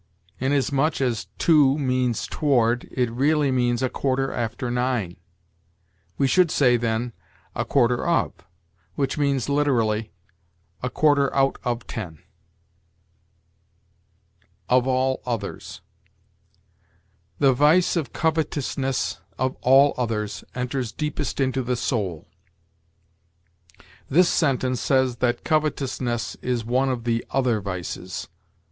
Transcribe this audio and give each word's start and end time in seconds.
Inasmuch 0.39 0.99
as 0.99 1.27
to 1.37 1.77
means 1.77 2.25
toward, 2.25 2.87
it 2.91 3.11
really 3.11 3.51
means 3.51 3.83
a 3.83 3.89
quarter 3.89 4.33
after 4.33 4.71
nine. 4.71 5.17
We 6.17 6.25
should 6.25 6.49
say, 6.49 6.75
then, 6.75 7.13
a 7.53 7.65
quarter 7.65 8.07
of, 8.07 8.33
which 8.95 9.19
means, 9.19 9.47
literally, 9.47 10.11
a 10.81 10.89
quarter 10.89 11.31
out 11.35 11.59
of 11.63 11.85
ten. 11.85 12.17
OF 14.69 14.87
ALL 14.87 15.21
OTHERS. 15.23 15.81
"The 17.37 17.53
vice 17.53 17.95
of 17.95 18.11
covetousness, 18.11 19.19
of 19.37 19.55
all 19.61 19.93
others, 19.99 20.43
enters 20.55 20.91
deepest 20.91 21.39
into 21.39 21.61
the 21.61 21.75
soul." 21.75 22.25
This 24.09 24.29
sentence 24.29 24.81
says 24.81 25.17
that 25.17 25.43
covetousness 25.43 26.37
is 26.41 26.65
one 26.65 26.89
of 26.89 27.03
the 27.03 27.23
other 27.29 27.61
vices. 27.61 28.29